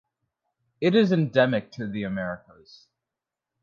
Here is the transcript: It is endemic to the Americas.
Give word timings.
It 0.81 0.95
is 0.95 1.11
endemic 1.11 1.71
to 1.73 1.85
the 1.85 2.01
Americas. 2.05 2.87